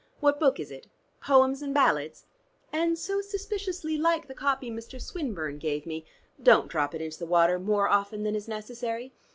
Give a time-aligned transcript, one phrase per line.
[0.19, 0.87] What book is it?
[1.21, 2.25] 'Poems and Ballads?'
[2.73, 4.99] And so suspiciously like the copy Mr.
[4.99, 6.07] Swinburne gave me.
[6.41, 9.13] Don't drop it into the water more often than is necessary.